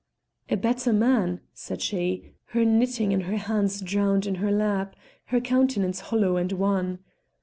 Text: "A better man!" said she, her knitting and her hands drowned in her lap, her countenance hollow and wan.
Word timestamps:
"A 0.49 0.57
better 0.57 0.91
man!" 0.93 1.41
said 1.53 1.79
she, 1.79 2.33
her 2.45 2.65
knitting 2.65 3.13
and 3.13 3.21
her 3.25 3.37
hands 3.37 3.81
drowned 3.81 4.25
in 4.25 4.33
her 4.41 4.51
lap, 4.51 4.95
her 5.25 5.39
countenance 5.39 5.99
hollow 5.99 6.37
and 6.37 6.51
wan. 6.53 6.97